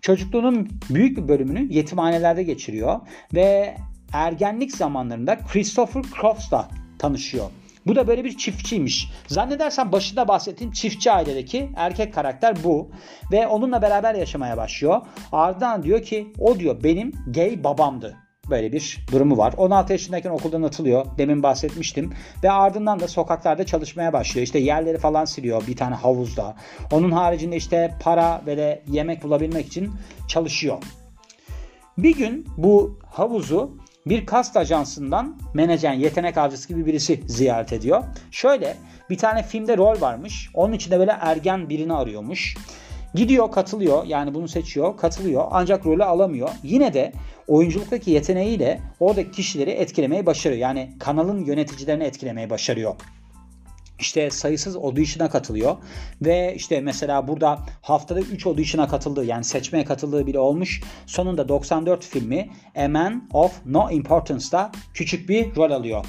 Çocukluğunun 0.00 0.68
büyük 0.90 1.16
bir 1.16 1.28
bölümünü 1.28 1.72
yetimhanelerde 1.72 2.42
geçiriyor 2.42 3.00
ve 3.34 3.76
ergenlik 4.12 4.76
zamanlarında 4.76 5.38
Christopher 5.38 6.02
Cross'la 6.20 6.68
tanışıyor. 6.98 7.50
Bu 7.86 7.96
da 7.96 8.06
böyle 8.06 8.24
bir 8.24 8.36
çiftçiymiş. 8.36 9.10
Zannedersem 9.26 9.92
başında 9.92 10.28
bahsettiğim 10.28 10.72
çiftçi 10.72 11.12
ailedeki 11.12 11.70
erkek 11.76 12.14
karakter 12.14 12.56
bu. 12.64 12.90
Ve 13.32 13.46
onunla 13.46 13.82
beraber 13.82 14.14
yaşamaya 14.14 14.56
başlıyor. 14.56 15.00
Ardından 15.32 15.82
diyor 15.82 16.02
ki 16.02 16.32
o 16.38 16.58
diyor 16.58 16.82
benim 16.84 17.12
gay 17.26 17.64
babamdı. 17.64 18.16
Böyle 18.50 18.72
bir 18.72 19.06
durumu 19.12 19.38
var. 19.38 19.54
16 19.56 19.92
yaşındayken 19.92 20.30
okuldan 20.30 20.62
atılıyor. 20.62 21.06
Demin 21.18 21.42
bahsetmiştim. 21.42 22.12
Ve 22.42 22.50
ardından 22.50 23.00
da 23.00 23.08
sokaklarda 23.08 23.66
çalışmaya 23.66 24.12
başlıyor. 24.12 24.44
İşte 24.44 24.58
yerleri 24.58 24.98
falan 24.98 25.24
siliyor 25.24 25.66
bir 25.66 25.76
tane 25.76 25.94
havuzda. 25.94 26.56
Onun 26.92 27.10
haricinde 27.10 27.56
işte 27.56 27.94
para 28.02 28.42
ve 28.46 28.56
de 28.56 28.82
yemek 28.88 29.22
bulabilmek 29.22 29.66
için 29.66 29.90
çalışıyor. 30.28 30.78
Bir 31.98 32.16
gün 32.16 32.46
bu 32.56 32.98
havuzu 33.06 33.76
bir 34.06 34.26
kast 34.26 34.56
ajansından 34.56 35.38
menajer, 35.54 35.92
yetenek 35.94 36.38
avcısı 36.38 36.68
gibi 36.68 36.86
birisi 36.86 37.20
ziyaret 37.26 37.72
ediyor. 37.72 38.02
Şöyle 38.30 38.76
bir 39.10 39.18
tane 39.18 39.42
filmde 39.42 39.76
rol 39.76 40.00
varmış. 40.00 40.50
Onun 40.54 40.72
içinde 40.72 40.98
böyle 40.98 41.16
ergen 41.20 41.68
birini 41.68 41.92
arıyormuş. 41.92 42.56
Gidiyor 43.14 43.50
katılıyor 43.50 44.04
yani 44.04 44.34
bunu 44.34 44.48
seçiyor 44.48 44.96
katılıyor 44.96 45.44
ancak 45.50 45.86
rolü 45.86 46.04
alamıyor. 46.04 46.48
Yine 46.62 46.94
de 46.94 47.12
oyunculuktaki 47.48 48.10
yeteneğiyle 48.10 48.80
oradaki 49.00 49.30
kişileri 49.30 49.70
etkilemeyi 49.70 50.26
başarıyor. 50.26 50.60
Yani 50.60 50.90
kanalın 50.98 51.44
yöneticilerini 51.44 52.04
etkilemeyi 52.04 52.50
başarıyor 52.50 52.94
işte 54.00 54.30
sayısız 54.30 54.76
audition'a 54.76 55.30
katılıyor 55.30 55.76
ve 56.22 56.54
işte 56.56 56.80
mesela 56.80 57.28
burada 57.28 57.58
haftada 57.82 58.20
3 58.20 58.46
audition'a 58.46 58.88
katıldığı 58.88 59.24
yani 59.24 59.44
seçmeye 59.44 59.84
katıldığı 59.84 60.26
bile 60.26 60.38
olmuş. 60.38 60.82
Sonunda 61.06 61.48
94 61.48 62.04
filmi 62.04 62.50
A 62.76 62.88
Man 62.88 63.28
of 63.32 63.52
No 63.66 63.90
Importance'da 63.90 64.72
küçük 64.94 65.28
bir 65.28 65.56
rol 65.56 65.70
alıyor. 65.70 66.04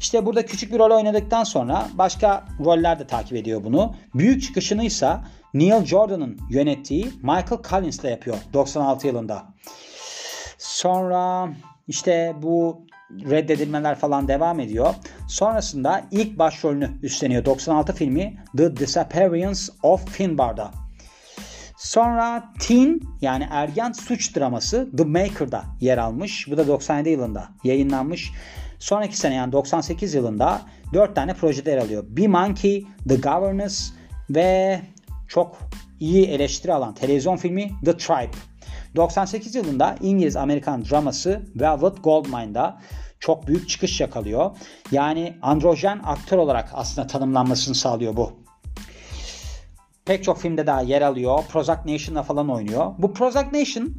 İşte 0.00 0.26
burada 0.26 0.46
küçük 0.46 0.72
bir 0.72 0.78
rol 0.78 0.90
oynadıktan 0.90 1.44
sonra 1.44 1.88
başka 1.94 2.44
roller 2.64 2.98
de 2.98 3.06
takip 3.06 3.36
ediyor 3.36 3.64
bunu. 3.64 3.94
Büyük 4.14 4.42
çıkışını 4.42 4.84
ise 4.84 5.16
Neil 5.54 5.84
Jordan'ın 5.84 6.38
yönettiği 6.50 7.04
Michael 7.22 7.62
Collins'le 7.70 8.04
yapıyor 8.04 8.36
96 8.52 9.06
yılında. 9.06 9.46
Sonra 10.58 11.48
işte 11.88 12.34
bu 12.42 12.86
reddedilmeler 13.10 13.94
falan 13.94 14.28
devam 14.28 14.60
ediyor. 14.60 14.94
Sonrasında 15.28 16.04
ilk 16.10 16.38
başrolünü 16.38 16.90
üstleniyor 17.02 17.44
96 17.44 17.92
filmi 17.92 18.36
The 18.56 18.76
Disappearance 18.76 19.60
of 19.82 20.10
Finbar'da. 20.10 20.70
Sonra 21.76 22.52
Teen 22.60 23.00
yani 23.20 23.48
ergen 23.50 23.92
suç 23.92 24.36
draması 24.36 24.88
The 24.96 25.04
Maker'da 25.04 25.64
yer 25.80 25.98
almış. 25.98 26.50
Bu 26.50 26.56
da 26.56 26.66
97 26.66 27.08
yılında 27.08 27.48
yayınlanmış. 27.64 28.32
Sonraki 28.78 29.16
sene 29.16 29.34
yani 29.34 29.52
98 29.52 30.14
yılında 30.14 30.62
4 30.92 31.14
tane 31.14 31.34
projede 31.34 31.70
yer 31.70 31.78
alıyor. 31.78 32.04
Be 32.08 32.28
Monkey, 32.28 32.86
The 33.08 33.16
Governess 33.16 33.92
ve 34.30 34.80
çok 35.28 35.58
iyi 36.00 36.26
eleştiri 36.26 36.72
alan 36.72 36.94
televizyon 36.94 37.36
filmi 37.36 37.70
The 37.84 37.96
Tribe. 37.96 38.36
98 38.96 39.54
yılında 39.54 39.96
İngiliz-Amerikan 40.00 40.84
draması 40.84 41.42
Velvet 41.56 42.04
Goldmine'da 42.04 42.80
çok 43.20 43.46
büyük 43.46 43.68
çıkış 43.68 44.00
yakalıyor. 44.00 44.50
Yani 44.92 45.36
androjen 45.42 46.00
aktör 46.04 46.38
olarak 46.38 46.70
aslında 46.72 47.06
tanımlanmasını 47.06 47.74
sağlıyor 47.74 48.16
bu. 48.16 48.32
Pek 50.04 50.24
çok 50.24 50.38
filmde 50.38 50.66
daha 50.66 50.80
yer 50.80 51.02
alıyor. 51.02 51.44
Prozac 51.48 51.78
Nation'da 51.78 52.22
falan 52.22 52.50
oynuyor. 52.50 52.92
Bu 52.98 53.14
Prozac 53.14 53.46
Nation 53.52 53.96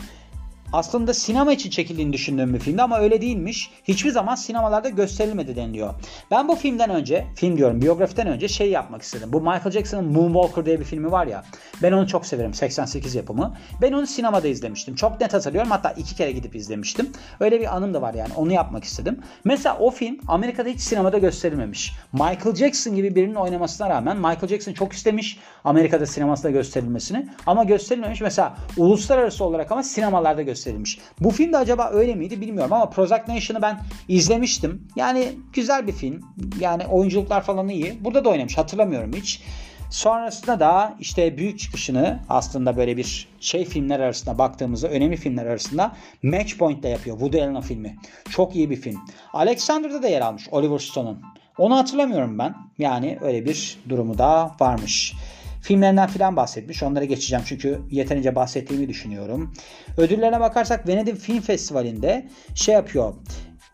aslında 0.74 1.14
sinema 1.14 1.54
için 1.54 1.70
çekildiğini 1.70 2.14
düşündüğüm 2.14 2.54
bir 2.54 2.60
filmdi 2.60 2.82
ama 2.82 3.00
öyle 3.00 3.22
değilmiş. 3.22 3.72
Hiçbir 3.84 4.12
zaman 4.12 4.36
sinemalarda 4.36 4.90
gösterilmedi 4.90 5.56
deniliyor. 5.56 5.94
Ben 6.32 6.48
bu 6.48 6.56
filmden 6.56 6.90
önce, 6.90 7.28
film 7.36 7.58
diyorum 7.58 7.82
biyografiden 7.82 8.28
önce 8.28 8.48
şey 8.48 8.70
yapmak 8.70 9.02
istedim. 9.02 9.30
Bu 9.34 9.42
Michael 9.42 9.72
Jackson'ın 9.72 10.12
Moonwalker 10.12 10.66
diye 10.66 10.80
bir 10.80 10.86
filmi 10.86 11.12
var 11.12 11.28
ya. 11.28 11.44
Ben 11.84 11.92
onu 11.92 12.08
çok 12.08 12.26
severim. 12.26 12.54
88 12.54 13.16
yapımı. 13.16 13.58
Ben 13.82 13.92
onu 13.92 14.08
sinemada 14.08 14.48
izlemiştim. 14.48 14.96
Çok 14.96 15.22
net 15.22 15.34
hatırlıyorum. 15.34 15.72
Hatta 15.72 15.92
iki 15.92 16.16
kere 16.16 16.32
gidip 16.32 16.56
izlemiştim. 16.56 17.12
Öyle 17.40 17.60
bir 17.60 17.76
anım 17.76 17.94
da 17.94 18.02
var 18.02 18.14
yani. 18.14 18.34
Onu 18.36 18.54
yapmak 18.54 18.84
istedim. 18.84 19.20
Mesela 19.44 19.78
o 19.78 19.92
film 19.92 20.18
Amerika'da 20.28 20.70
hiç 20.70 20.82
sinemada 20.82 21.18
gösterilmemiş. 21.18 21.94
Michael 22.14 22.56
Jackson 22.56 22.96
gibi 22.96 23.16
birinin 23.16 23.36
oynamasına 23.36 23.90
rağmen 23.90 24.18
Michael 24.18 24.48
Jackson 24.48 24.74
çok 24.74 24.94
istemiş 24.94 25.40
Amerika'da 25.64 26.06
sinemasında 26.06 26.52
gösterilmesini. 26.52 27.28
Ama 27.46 27.64
gösterilmemiş. 27.64 28.22
Mesela 28.22 28.58
uluslararası 28.78 29.44
olarak 29.44 29.72
ama 29.72 29.84
sinemalarda 29.84 30.42
gösterilmemiş 30.42 30.57
gösterilmiş. 30.58 31.00
Bu 31.20 31.32
film 31.32 31.54
de 31.54 31.58
acaba 31.58 31.90
öyle 31.94 32.16
miydi 32.16 32.42
bilmiyorum 32.42 32.74
ama 32.74 32.90
Prozac 32.90 33.22
Nation'ı 33.28 33.62
ben 33.62 33.80
izlemiştim. 34.08 34.88
Yani 34.96 35.32
güzel 35.54 35.88
bir 35.88 35.92
film. 35.92 36.22
Yani 36.60 36.86
oyunculuklar 36.86 37.42
falan 37.42 37.68
iyi. 37.68 38.04
Burada 38.04 38.26
da 38.26 38.30
oynamış 38.30 38.58
hatırlamıyorum 38.58 39.14
hiç. 39.14 39.42
Sonrasında 39.90 40.60
da 40.60 40.96
işte 41.00 41.38
büyük 41.38 41.60
çıkışını 41.60 42.20
aslında 42.30 42.78
böyle 42.78 42.98
bir 42.98 43.28
şey 43.40 43.66
filmler 43.66 44.00
arasında 44.00 44.38
baktığımızda 44.38 44.88
önemli 44.88 45.18
filmler 45.18 45.46
arasında 45.46 45.96
Match 46.24 46.58
Point'te 46.58 46.90
yapıyor. 46.90 47.20
Woody 47.20 47.44
Allen 47.44 47.62
filmi. 47.62 47.98
Çok 48.30 48.56
iyi 48.56 48.70
bir 48.70 48.76
film. 48.76 49.00
Alexander'da 49.34 50.04
da 50.04 50.08
yer 50.08 50.22
almış 50.22 50.48
Oliver 50.52 50.80
Stone'un. 50.80 51.22
Onu 51.58 51.76
hatırlamıyorum 51.78 52.40
ben. 52.40 52.56
Yani 52.78 53.18
öyle 53.22 53.46
bir 53.46 53.78
durumu 53.90 54.18
da 54.18 54.56
varmış. 54.60 55.14
Filmlerinden 55.62 56.08
filan 56.08 56.36
bahsetmiş. 56.36 56.84
Onlara 56.84 57.06
geçeceğim 57.06 57.44
çünkü 57.48 57.82
yeterince 57.92 58.36
bahsettiğimi 58.36 58.90
düşünüyorum. 58.90 59.54
Ödüllerine 59.98 60.40
bakarsak 60.40 60.88
Venedik 60.88 61.18
Film 61.18 61.42
Festivali'nde 61.42 62.28
şey 62.56 62.76
yapıyor. 62.76 63.14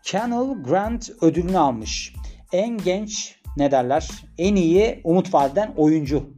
Channel 0.02 0.62
Grant 0.62 1.10
ödülünü 1.20 1.58
almış. 1.58 2.14
En 2.52 2.78
genç 2.78 3.34
ne 3.56 3.70
derler? 3.70 4.08
En 4.38 4.56
iyi 4.56 5.00
umut 5.04 5.34
vadeden 5.34 5.72
oyuncu 5.76 6.30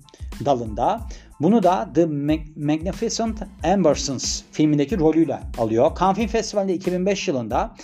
dalında. 0.45 1.01
Bunu 1.41 1.63
da 1.63 1.89
The 1.95 2.07
Magnificent 2.57 3.43
Ambersons 3.65 4.43
filmindeki 4.53 4.99
rolüyle 4.99 5.41
alıyor. 5.59 5.97
Cannes 6.01 6.17
Film 6.17 6.29
Festivali'nde 6.29 6.75
2005 6.75 7.29
yılında 7.29 7.75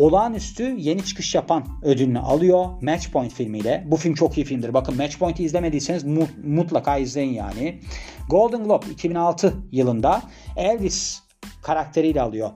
olağanüstü 0.00 0.76
yeni 0.78 1.04
çıkış 1.04 1.34
yapan 1.34 1.64
ödülünü 1.82 2.18
alıyor 2.18 2.66
Matchpoint 2.82 3.32
filmiyle. 3.32 3.84
Bu 3.86 3.96
film 3.96 4.14
çok 4.14 4.38
iyi 4.38 4.44
filmdir. 4.44 4.74
Bakın 4.74 4.96
Matchpoint'i 4.96 5.44
izlemediyseniz 5.44 6.04
mutlaka 6.44 6.96
izleyin 6.96 7.32
yani. 7.32 7.80
Golden 8.28 8.64
Globe 8.64 8.86
2006 8.90 9.54
yılında 9.72 10.22
Elvis 10.56 11.22
karakteriyle 11.62 12.22
alıyor. 12.22 12.50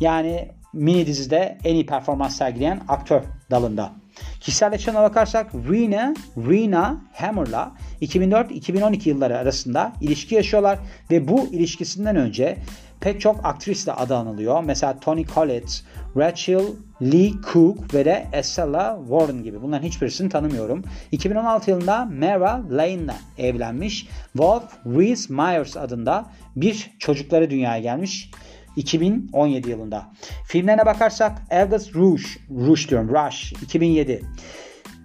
Yani 0.00 0.48
mini 0.72 1.06
dizide 1.06 1.58
en 1.64 1.74
iyi 1.74 1.86
performans 1.86 2.36
sergileyen 2.36 2.80
aktör 2.88 3.22
dalında. 3.50 3.92
Kişisel 4.40 4.72
yaşamına 4.72 5.02
bakarsak 5.02 5.54
Rena, 5.54 6.14
Rena 6.36 7.00
Hammer'la 7.12 7.72
2004-2012 8.02 9.08
yılları 9.08 9.38
arasında 9.38 9.92
ilişki 10.00 10.34
yaşıyorlar 10.34 10.78
ve 11.10 11.28
bu 11.28 11.46
ilişkisinden 11.46 12.16
önce 12.16 12.56
pek 13.00 13.20
çok 13.20 13.40
aktrisle 13.44 13.92
adı 13.92 14.16
anılıyor. 14.16 14.64
Mesela 14.64 15.00
Tony 15.00 15.24
Collette, 15.34 15.72
Rachel 16.16 16.64
Lee 17.02 17.32
Cook 17.52 17.94
ve 17.94 18.04
de 18.04 18.26
Estella 18.32 18.98
Warren 19.08 19.42
gibi. 19.42 19.62
Bunların 19.62 19.86
hiçbirisini 19.86 20.28
tanımıyorum. 20.28 20.84
2016 21.12 21.70
yılında 21.70 22.04
Mara 22.04 22.62
Lane'la 22.70 23.16
evlenmiş. 23.38 24.06
Wolf 24.32 24.64
Reese 24.86 25.34
Myers 25.34 25.76
adında 25.76 26.26
bir 26.56 26.90
çocukları 26.98 27.50
dünyaya 27.50 27.82
gelmiş. 27.82 28.30
2017 28.76 29.70
yılında. 29.70 30.06
Filmlerine 30.46 30.86
bakarsak 30.86 31.42
Elvis 31.50 31.94
Rouge, 31.94 32.22
Rouge 32.50 32.88
diyorum, 32.88 33.08
Rush 33.08 33.52
2007. 33.52 34.22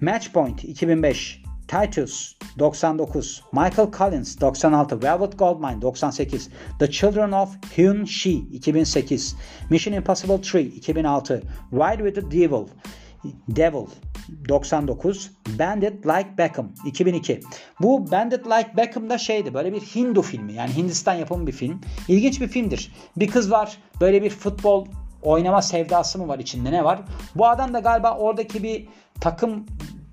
Matchpoint 0.02 0.64
2005. 0.64 1.45
Titus 1.68 2.36
99, 2.58 3.44
Michael 3.52 3.92
Collins 3.92 4.36
96, 4.36 5.04
Velvet 5.04 5.38
Goldmine 5.38 5.82
98, 5.82 6.50
The 6.80 6.92
Children 6.92 7.32
of 7.32 7.50
Hyun 7.76 8.06
Shi 8.06 8.46
2008, 8.52 9.36
Mission 9.70 9.94
Impossible 9.94 10.38
3 10.38 10.74
2006, 10.78 11.42
Ride 11.72 12.04
with 12.04 12.16
the 12.16 12.42
Devil 12.42 12.70
Devil 13.48 13.88
99, 14.50 15.30
Bandit 15.60 16.06
Like 16.06 16.38
Beckham 16.38 16.72
2002. 16.86 17.40
Bu 17.80 18.12
Bandit 18.12 18.46
Like 18.46 18.78
Beckham 18.78 19.10
da 19.10 19.18
şeydi 19.18 19.54
böyle 19.54 19.74
bir 19.74 19.82
Hindu 19.82 20.22
filmi 20.22 20.54
yani 20.54 20.76
Hindistan 20.76 21.14
yapımı 21.14 21.48
bir 21.48 21.52
film. 21.52 21.82
İlginç 22.08 22.42
bir 22.42 22.48
filmdir. 22.48 22.92
Bir 23.18 23.28
kız 23.28 23.52
var 23.52 23.78
böyle 24.02 24.24
bir 24.24 24.30
futbol 24.30 24.86
oynama 25.22 25.62
sevdası 25.62 26.20
mı 26.20 26.28
var 26.28 26.40
içinde 26.40 26.72
ne 26.72 26.84
var? 26.84 27.02
Bu 27.36 27.48
adam 27.48 27.74
da 27.74 27.80
galiba 27.80 28.18
oradaki 28.18 28.64
bir 28.64 28.88
takım 29.22 29.66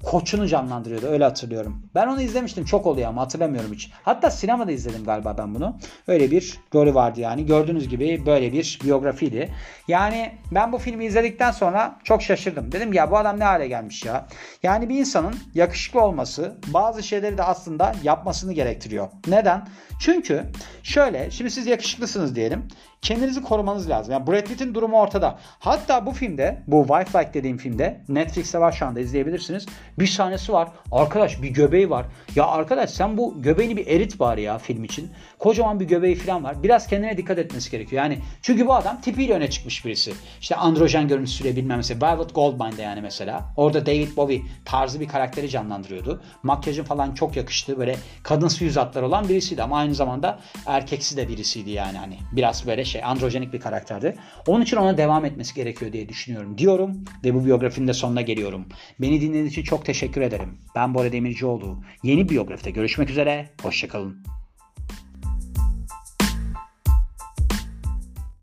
koçunu 0.03 0.47
canlandırıyordu 0.49 1.07
öyle 1.07 1.25
hatırlıyorum. 1.25 1.82
Ben 1.95 2.07
onu 2.07 2.23
izlemiştim 2.23 2.65
çok 2.65 2.87
oluyor 2.87 3.09
ama 3.09 3.23
hatırlamıyorum 3.23 3.73
hiç. 3.73 3.91
Hatta 4.03 4.31
sinemada 4.31 4.73
izledim 4.73 5.05
galiba 5.05 5.39
ben 5.39 5.55
bunu. 5.55 5.77
Öyle 6.07 6.31
bir 6.31 6.61
rolü 6.75 6.95
vardı 6.95 7.21
yani. 7.21 7.47
Gördüğünüz 7.47 7.89
gibi 7.89 8.27
böyle 8.27 8.53
bir 8.53 8.79
biyografiydi. 8.85 9.49
Yani 9.89 10.33
ben 10.53 10.73
bu 10.73 10.79
filmi 10.79 11.05
izledikten 11.05 11.51
sonra 11.51 11.99
çok 12.05 12.23
şaşırdım. 12.23 12.73
Dedim 12.73 12.93
ya 12.93 13.11
bu 13.11 13.17
adam 13.17 13.39
ne 13.39 13.45
hale 13.45 13.69
gelmiş 13.69 14.05
ya. 14.05 14.27
Yani 14.63 14.89
bir 14.89 14.99
insanın 14.99 15.35
yakışıklı 15.55 16.01
olması 16.01 16.57
bazı 16.67 17.03
şeyleri 17.03 17.39
de 17.39 17.43
aslında 17.43 17.95
yapmasını 18.03 18.53
gerektiriyor. 18.53 19.09
Neden? 19.27 19.69
Çünkü 20.01 20.43
şöyle 20.83 21.31
şimdi 21.31 21.51
siz 21.51 21.67
yakışıklısınız 21.67 22.37
diyelim 22.37 22.69
kendinizi 23.03 23.43
korumanız 23.43 23.91
lazım. 23.91 24.13
Yani 24.13 24.27
Brad 24.27 24.47
Pitt'in 24.47 24.75
durumu 24.75 25.01
ortada. 25.01 25.39
Hatta 25.59 26.07
bu 26.07 26.13
filmde, 26.13 26.63
bu 26.67 26.87
Wife 26.87 27.19
Like 27.19 27.35
dediğim 27.35 27.59
filmde 27.59 28.01
Netflix'te 28.09 28.61
var 28.61 28.73
şu 28.73 28.87
anda 28.87 29.01
izleyebilirsiniz. 29.01 29.67
Bir 29.99 30.07
sahnesi 30.07 30.53
var. 30.53 30.69
Arkadaş 30.93 31.43
bir 31.43 31.49
göbeği 31.49 31.82
göbeği 31.83 31.91
var. 31.91 32.07
Ya 32.37 32.47
arkadaş 32.47 32.91
sen 32.91 33.17
bu 33.17 33.43
göbeğini 33.43 33.77
bir 33.77 33.87
erit 33.87 34.21
bari 34.21 34.43
ya 34.43 34.59
film 34.59 34.85
için. 34.85 35.11
Kocaman 35.39 35.81
bir 35.81 35.85
göbeği 35.85 36.15
falan 36.15 36.45
var. 36.45 36.63
Biraz 36.63 36.87
kendine 36.87 37.17
dikkat 37.17 37.39
etmesi 37.39 37.71
gerekiyor. 37.71 38.03
Yani 38.03 38.19
çünkü 38.43 38.67
bu 38.67 38.75
adam 38.75 39.01
tipiyle 39.01 39.35
öne 39.35 39.51
çıkmış 39.51 39.85
birisi. 39.85 40.13
İşte 40.41 40.57
androjen 40.57 41.09
görüntüsüyle 41.09 41.57
bilmem 41.57 41.77
mesela. 41.77 42.01
Violet 42.01 42.35
Goldmine'da 42.35 42.83
yani 42.83 43.01
mesela. 43.01 43.53
Orada 43.57 43.87
David 43.87 44.17
Bowie 44.17 44.43
tarzı 44.65 45.01
bir 45.01 45.09
karakteri 45.09 45.49
canlandırıyordu. 45.49 46.23
Makyajı 46.43 46.85
falan 46.85 47.15
çok 47.15 47.37
yakıştı. 47.37 47.79
Böyle 47.79 47.97
kadınsı 48.23 48.65
yüz 48.65 48.77
hatları 48.77 49.07
olan 49.07 49.29
birisiydi 49.29 49.63
ama 49.63 49.79
aynı 49.79 49.95
zamanda 49.95 50.39
erkeksi 50.67 51.17
de 51.17 51.29
birisiydi 51.29 51.71
yani. 51.71 51.99
Hani 51.99 52.19
biraz 52.33 52.67
böyle 52.67 52.85
şey 52.85 53.05
androjenik 53.05 53.53
bir 53.53 53.61
karakterdi. 53.61 54.17
Onun 54.47 54.63
için 54.63 54.77
ona 54.77 54.97
devam 54.97 55.25
etmesi 55.25 55.55
gerekiyor 55.55 55.93
diye 55.93 56.09
düşünüyorum 56.09 56.59
diyorum 56.59 57.05
ve 57.25 57.35
bu 57.35 57.45
biyografinin 57.45 57.89
de 57.89 57.93
sonuna 57.93 58.21
geliyorum. 58.21 58.67
Beni 59.01 59.21
dinlediğiniz 59.21 59.53
için 59.53 59.63
çok 59.63 59.85
teşekkür 59.85 60.21
ederim. 60.21 60.59
Ben 60.75 60.95
Bora 60.95 61.13
Demircioğlu. 61.13 61.72
Yeni 62.03 62.29
biyografide 62.29 62.71
görüşmek 62.71 63.11
üzere. 63.11 63.51
Hoşçakalın. 63.63 64.42